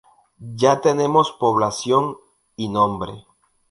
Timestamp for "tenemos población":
0.81-2.17